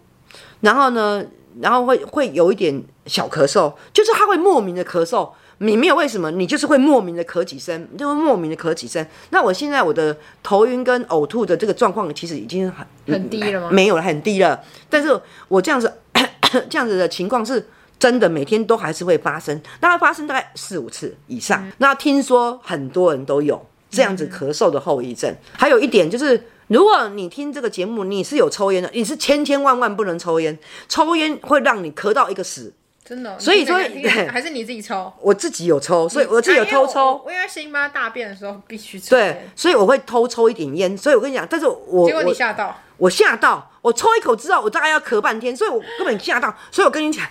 [0.61, 1.25] 然后呢，
[1.59, 9.03] 然后会会有一点小咳嗽，就是他会莫名的咳嗽，你没有为什么，你就是会莫名的咳几声，就会莫名的咳几声。
[9.31, 13.69] 那我现在我的头晕跟呕吐的这个状况其实已经很很低了吗？
[13.71, 14.61] 没有了，很低了。
[14.91, 15.91] 但是我这样子
[16.69, 17.67] 这样子的情况是。
[18.03, 21.65] 真的每天都还是会发生，大概发生大概四五次以上。
[21.65, 25.31] 嗯、那听说很多人都有这样子咳嗽的后遗症。
[25.31, 32.73] 嗯、还有一点就是，如果你听这个节目，你是有抽烟的，你是千千万万不能抽烟，抽烟会让你咳到一个死。
[33.05, 33.77] 真的、哦，所以说
[34.29, 35.09] 还是你自己抽。
[35.21, 37.23] 我自己有抽，所以我自己有偷抽。
[37.25, 39.11] 我因为辛巴大便的时候必须抽。
[39.11, 40.97] 对，所以我会偷抽一点烟。
[40.97, 46.53] 所以我跟你讲，但是我结果你吓到，我吓到，我抽一口之后，我大概要咳半天，所以我根本吓到。
[46.69, 47.25] 所以我跟你讲。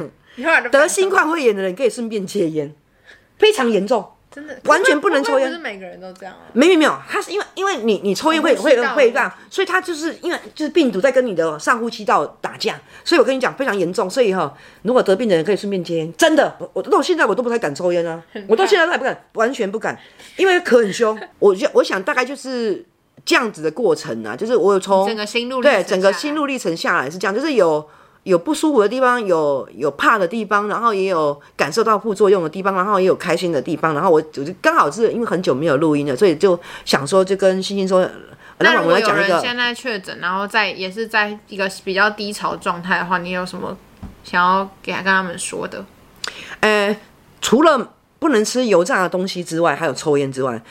[0.70, 2.74] 得新冠肺炎的人可以顺便戒烟，
[3.38, 5.48] 非常严重，真的完全不能抽烟。
[5.48, 6.48] 不是每个人都这样啊？
[6.54, 14.08] 没有没有，他是因为因为你你抽烟会会会这样，所以他就是因为就是病毒在跟你的上呼吸道打架，所以我跟你讲非常严重。
[14.08, 19.98] 所以哈，如果得病的人可以顺便戒烟，真的，我我到现在我都不太敢抽烟啊，我到现在都还不敢，完全不敢，
[20.36, 21.18] 因为咳很凶。
[21.38, 22.82] 我就我想大概就是
[23.24, 27.86] 这样子的过程啊，就是我有从整个心路对整个心路历程下来是这样，就是有。
[28.24, 38.08] 有不舒服的地方，有有怕的地方，然后也有感受到副作用的地方，然后也有开心的地方，然后我我就刚好是因为很久没有录音了，所以就想说就跟星星说，
[38.58, 43.76] 那如果有人现在确诊，然后在也是在一个比较低潮状态的话，你有什么
[44.22, 45.84] 想要给他跟他们说的？
[46.60, 46.96] 呃，
[47.40, 47.92] 除了。
[48.22, 50.62] 不能吃油炸的东西之外，还有抽烟之外，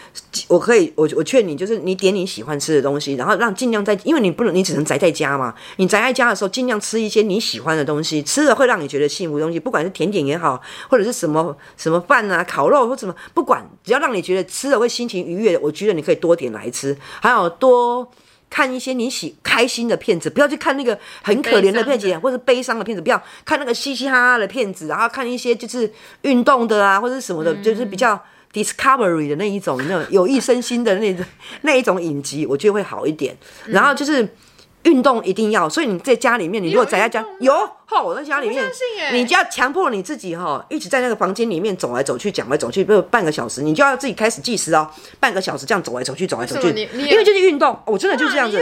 [0.47, 5.53] 我可以，我我劝你，就是你点你喜欢吃的东西，然后让尽量在，因为你不能，你只能宅在家嘛。
[5.75, 18.09] 你宅在家的时候，尽量吃一些你喜欢的东西，吃了会让你觉得幸福的东西，不管是甜点也好，或者是什么什么饭啊、烤肉或什么，不管只要让你觉得吃了会心情愉悦的，我觉得你可以多点来吃，还有多。
[18.51, 28.21] 看一些你喜开心的片子，不要去看那个很可怜的片子，或者悲伤的片子，不要看那个嘻嘻哈哈的片子，然后看一些就是运动的啊，或者什么的，就是比较
[28.53, 31.25] discovery 的那一种，那种有益身心的那种
[31.61, 33.35] 那一种影集，我觉得会好一点。
[33.65, 34.27] 然后就是。
[34.83, 37.53] 运动一定要，所以你在家里面，你如果宅在家有
[37.85, 38.65] 哈，我在家里面，
[39.13, 44.87] 你就要强迫你自己哈，一直在那个房间里面走来走去，讲来走去，比如半个小时，你就要自己开始计时哦，
[45.19, 48.57] 半个小时这样走来走去，走来走去，因为就是运动，我真的就是这样子，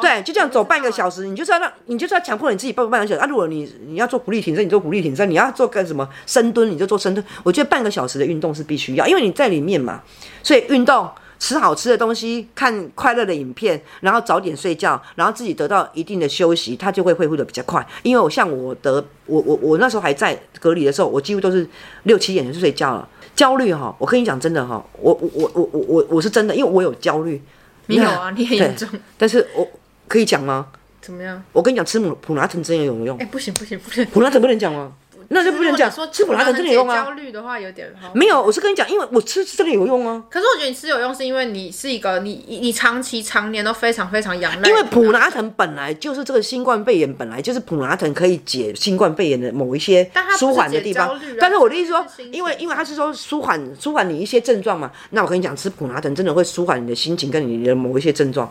[0.00, 3.26] 对，就这样走半个小时，你就是要让，你就是要强迫你自己半半个小时啊。
[3.26, 7.24] 如果你你要做伏地挺身，你做伏地挺身，你要做干什么深蹲，你就做深蹲。
[7.42, 10.00] 我觉得半个小时的运动是必须要，因为你在里面嘛，
[10.42, 11.08] 所以运动。
[11.38, 17.86] 吃好吃的东西，看快乐的影片，然后早点睡觉，然后自己得到一定的休息，它就会恢复的比较快。
[18.02, 21.68] 因为我像我得我我我那时候还在隔离的时候，我几乎都是
[22.04, 23.08] 六七点就睡觉了。
[23.36, 27.40] 焦虑哈，我跟你讲真的哈，我我我我我我我是真的，因为我有焦虑。
[27.86, 28.88] 你有啊，你很严重。
[29.16, 29.66] 但是我
[30.08, 30.66] 可以讲吗？
[31.00, 31.42] 怎么样？
[31.52, 33.18] 我跟你讲，吃普普拿疼真的有没有用？
[33.18, 34.92] 哎，不行不行不行，普拿疼不能讲吗？
[35.28, 37.04] 那就不能讲说吃普拉疼真的有用啊。
[37.04, 38.10] 焦虑的话有点好。
[38.14, 40.22] 没有，我是跟你讲，因为我吃真的有用啊。
[40.30, 44.68] 可是我觉得你吃有用，是因为你是一个你你长期常年都非常非常仰赖。
[44.68, 51.18] 因为普拉疼本来就是这个新冠肺炎，本来就是普拉疼可以解新冠肺炎的某一些舒缓的地方。
[51.22, 58.50] 但，但是我的意思说，因为因为他是说舒缓舒缓你一些症状嘛，那我跟你讲，吃普拉疼真的会舒缓你的心情跟你的某一些症状。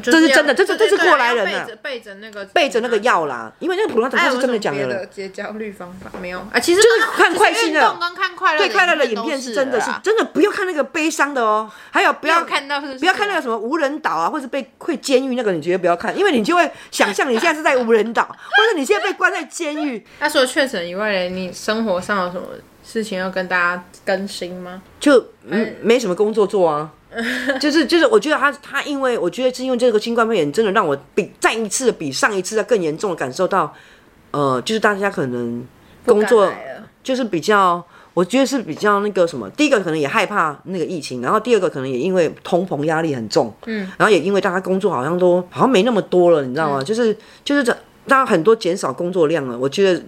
[0.00, 5.04] 这是真的，这是这是过来人啊，背着那个背着那个药啦，因为那个普拿疼是真的讲的。
[5.06, 6.58] 解焦虑方法没有啊？
[6.58, 7.80] 其实就是看快讯的，
[8.16, 11.70] 看快乐对快乐的影片是真的是真的，不要看那个悲伤的哦。
[11.90, 20.04] 还有不要看到不要看那个什么无人岛啊，或者被会监狱那个，你绝对不要看，因为你就会想象你现在是在无人岛，或者你现在被关在监狱。
[20.20, 22.46] 那除了确诊以外，你生活上有什么
[22.82, 24.82] 事情要跟大家更新吗？
[24.98, 26.90] 就嗯，没什么工作做啊。
[27.60, 33.72] 就 是就是，我觉得他他，因为我觉得是因为这个新冠肺炎，真的让我比再一次比上一次的更严重的感受到，
[34.32, 35.64] 呃，就是大家可能
[36.04, 36.52] 工作
[37.02, 46.82] 就是比较，我觉得是比较那个什么，第一个可能也害怕那个疫情，然后第二个可能也因为通膨压力很重，嗯，然后也因为大家工作好像都好像没那么多了，你知道吗？
[46.82, 47.72] 就是就是这
[48.06, 50.02] 大家很多减少工作量了，我觉得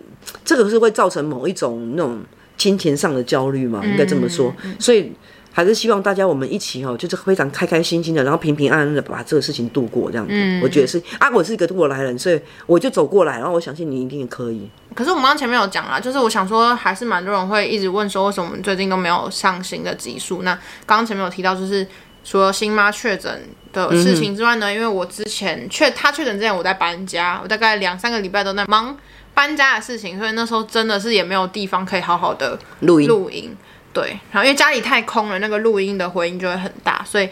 [0.45, 2.19] 这个是会造成某一种那种
[2.57, 5.13] 金钱上的焦虑嘛，应该这么说，所以。
[5.57, 10.35] 还是希望大家我们一起哦，就是非常开开心心的，然后平平安安的把这个事情度过，这样子。
[10.35, 14.69] 嗯，我觉得是啊，我是一个过来人，所以我就走过来，然后我相信你一定也可以。
[14.95, 20.43] 可是我们刚前面有讲啦，就是我想说，还是蛮多人会一直问说，为什么我们最近都没有上新的集数？
[20.43, 20.53] 那
[20.85, 21.89] 刚刚前面有提到，就是
[22.23, 28.95] 除了新妈确诊的事情之外呢，嗯、因为我之前确他确诊之前我在搬家，我大概两三个礼拜都在忙
[29.33, 33.57] 搬家的事情，所以那时候真的是也没有地方可以好好的录音录音。
[33.97, 37.27] 对，然后因为家里太空了，那个录音的回音就会很大，所以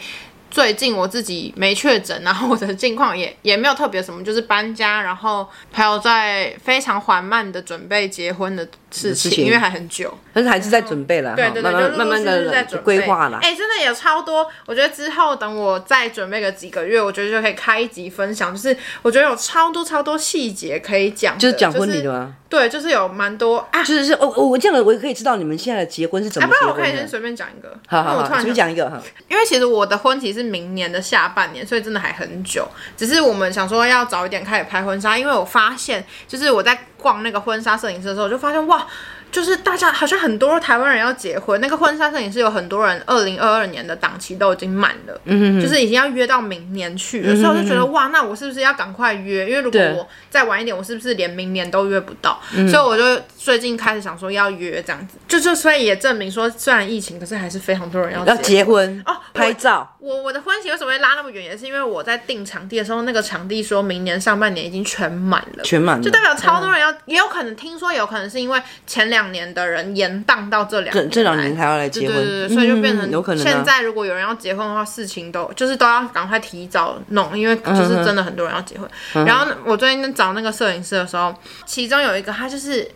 [0.50, 13.38] 最近我自己没确诊，然后我的近况也也没有特别什么，就是搬家，然后还有在非常缓慢的准备结婚的事情，情因为还很久，但是还是在准备了，对对对，慢慢慢慢的在规划了。
[13.42, 22.34] 哎，真的有超多，我觉得之后等我再准备个几个月，我觉得就可以开一集分享，就是我觉得有超多超多细节可以讲，就是讲婚礼的吗？
[22.48, 26.72] 对，就是有蛮多啊，就是是，我我这样我也可以知道你们现在的结婚是怎么结婚的。
[26.72, 29.02] 不然我可以先随便讲一个，好好好，随便讲一个哈。
[29.28, 32.68] 因为其实我的婚期是明年的下半年，所以真的还很久。
[32.96, 38.86] 只是我们想说要早一点开始拍婚纱，因为我发现，就是我在逛那个婚纱摄影师的时候，我就发现哇。
[39.34, 45.20] 就是大家好像很多台湾人要结婚，那个婚纱摄影师有很多人，二零二二年的档期都已经满了，
[45.60, 49.48] 就是已经要约到明年去了，所以我就觉得哇，那我是不是要赶快约？
[49.50, 52.40] 因为如果我再晚一点，我是不是连明年都约不到？
[52.54, 58.36] 对所以我就最近开始想说要约这样子，就就所以也证明说，虽然疫情，可是还是非常多人要结婚。
[58.36, 59.94] 要结婚哦，拍照。
[60.00, 78.88] 我我的婚期为什么会拉那么远，也是因为我在订场地的时候，那个场地说明年上半年已经全满了，全满了，就代表超多人要，嗯、也有可能听说有可能是因为前两年的人延档到这两年，这两年才要来结婚，对对对，所以就变成有可能现在如果有人要结婚的话，事情都就是都要赶快提早弄，因为就是真的很多人要结婚。
[79.14, 81.34] 嗯、然后我最近找那个摄影师的时候，
[81.66, 82.90] 其中有一个他就是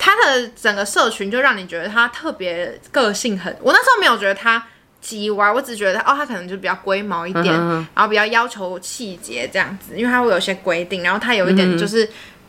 [0.00, 4.66] 他的整个社群就让你觉得他特别个性很，我那时候没有觉得他。
[5.02, 7.46] 叽歪，我只觉得哦，他可能就比较龟毛一点，
[7.94, 12.06] 然后比较要求细节这样子，因为他会有些规定，然后他有一点就是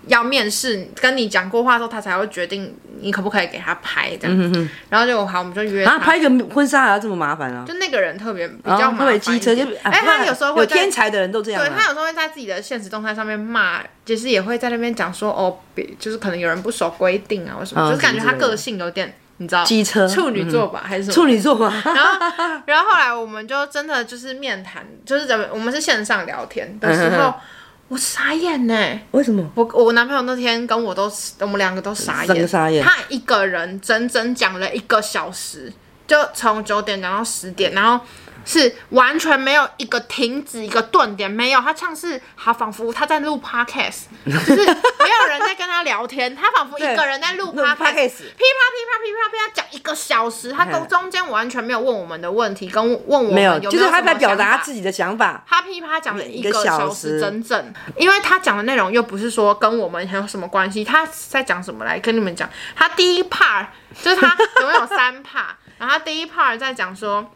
[0.08, 4.38] 要面试，嗯、跟你讲过话之后，他才会决定你可不可以给他拍这样。
[4.40, 5.94] 嗯、哼然后就好，我们就约他。
[5.94, 7.66] 啊，拍一个婚纱还要这么麻烦啊？
[7.68, 15.60] 就那个人特别比较麻烦，机、哦、车就哎，欸、他有时候会有天才的人都这样、啊，对他有时候会在自己的现实动态上面骂，其、就、实、是、也会在那边讲说哦，
[16.00, 19.14] 就是可能有人不守规定啊，或什么，哦、就是感觉他个性有点。
[19.38, 21.14] 你知道机车处女座吧，嗯、还是什么？
[21.16, 21.82] 处女座吧。
[21.84, 27.34] 然后，然后后来我们就真的就是面谈，就是怎么我们是线上聊天的时候，嗯、
[27.92, 29.00] 我傻眼呢。
[29.12, 29.52] 为什么？
[29.54, 32.48] 我我男朋友那天跟我都，我们两个都傻眼。
[32.48, 32.82] 傻眼。
[32.82, 35.74] 他一个人整整讲了一个小时，
[36.08, 38.06] 就从九点讲到十点，然后。
[38.46, 63.68] 是完全没有一个停止，一个顿点，没有，他像是他仿佛他在录 podcast，就是没有人在跟他聊天，他仿佛一个人在录 podcast，噼啪噼啪噼啪噼啪讲一个小时，他中中间完全没有问我们的问题，跟问我们有没有，就是他在表达自己的想法，他噼啪讲了一个小时整整，因为他讲的内容又不是说跟我们还有什么关系，他在讲什么来跟你们讲，他第一 part
[64.02, 67.32] 就是他总共有三 part，然后他第一 part 在讲说。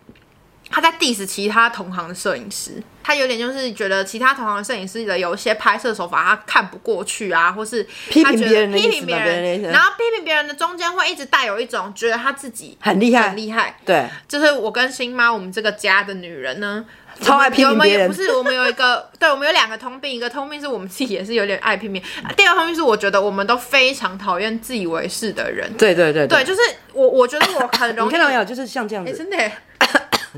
[0.69, 7.83] 他在 diss 其他同行的摄影师，他有点就是觉得其他同行的摄影师的有一些拍摄手法他看不过去啊，或是
[8.23, 13.77] 他觉得批评别人，然后批评别人的中间会一直带有一种觉得他自己很厉害，很厉害。
[13.85, 16.83] 对，就是我跟新妈我们这个家的女人呢，
[17.21, 18.07] 超爱批评别人。
[18.09, 22.01] 不是，我们有一个， 对，我们有两个通病，一个通病是我们自己也是有点爱批评，
[22.35, 25.71] 第二个通病是我觉得我们都非常讨厌自以为是的人。
[25.77, 28.09] 对对对对，就是我，我觉得我很容易。
[28.11, 28.43] 你看到没有？
[28.43, 29.37] 就是像这样子，欸、真的。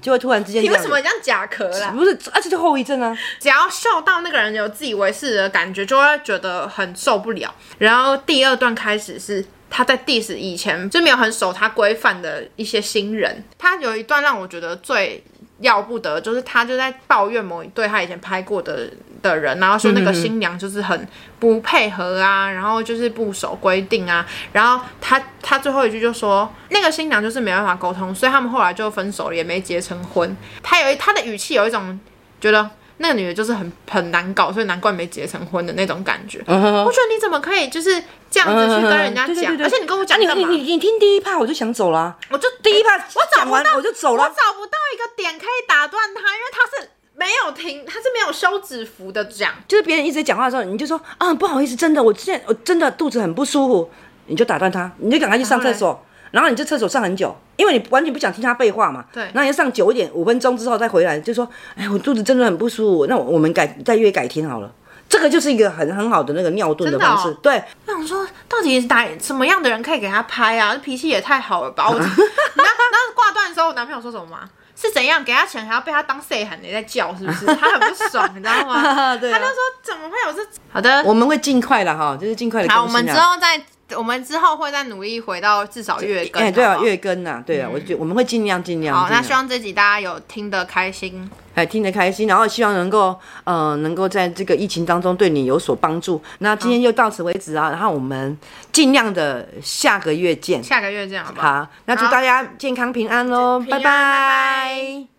[0.02, 1.92] 就会突然之间，你为什么这样假咳啦？
[1.92, 3.18] 不是，而且就后遗症啊！
[3.40, 7.54] 只要笑到那个人有自以为是的感觉，就会觉得很受不了。
[7.78, 13.44] 然后第二段开始是他在 diss 以前就没有很守他规范的一些新人。
[13.58, 15.24] 他有一段让我觉得最
[15.60, 18.90] 要不得，就是他就在抱怨某一对他以前拍过的
[19.22, 21.08] 的人，然后说那个新娘就是很
[21.40, 24.26] 不配合啊，然后就是不守规定啊。
[24.52, 30.36] 然后他他最后一句就说，那个新娘就是没办法沟通，所以他们后来就分手了，也没结成婚。
[30.62, 32.00] 他有一他的语气有一种
[32.40, 36.40] 觉得那个女的就是很很难搞，所以难怪没结成婚的那种感觉。
[36.40, 36.84] Uh huh.
[36.84, 40.20] 我觉得你怎么可以就是这样子去跟人家讲？Uh 而且你跟我讲？
[40.20, 46.90] 你你你听第一 part 我就想走了，我就第一 part 我讲完我就走了，我找不到一个点可以打断他，因为他是。
[47.18, 53.90] 没有停，他是没有休止符的讲，就是别人一直在讲话的时候，你就说啊，不好意思，真的，我现在我真的肚子很不舒服，
[54.28, 59.04] 你就打断他，你就赶快去上厕所，然后你在厕所上很久，因为你完全不想听他废话嘛。
[59.12, 59.24] 对。
[59.24, 64.72] 然后你要上久一点，五分钟之后再回来，就说，哎，我肚子真的很不舒服，那我们改再约改天好了。
[65.10, 67.30] 这个就是一个很很好的那个尿遁的方式。
[67.30, 67.64] 哦、对。
[67.88, 70.76] 我想说，到底是哪什么样的人可以给他拍啊？
[70.76, 71.90] 脾气也太好了吧？
[71.90, 74.48] 我， 然后然后挂断的时候，我男朋友说什么吗？
[74.80, 77.46] 是怎样给他钱还要被他当谁喊的在叫是不是？
[77.58, 79.18] 他很不爽，你知道吗？
[79.18, 80.48] 对啊、他就说怎么会有这？
[80.72, 82.76] 好的，我们会尽快的哈，就是尽快的、啊。
[82.76, 83.60] 好，我们之后再，
[83.96, 86.44] 我们之后会再努力回到至少月更。
[86.44, 88.98] 哎，对啊，月更呐，对啊，嗯、我觉得我们会尽量尽量。
[88.98, 91.30] 好，那希望这集大家有听得开心。
[91.56, 96.22] 哎，听得开心，然后希望能够，呃，能够在这个疫情当中对你有所帮助。
[96.40, 98.38] 那今天就到此为止啊，然后我们
[98.72, 100.62] 尽量的下个月见。
[100.64, 101.62] 下个月见，好不好？
[101.62, 105.17] 好，那祝大家健康平安喽，拜拜。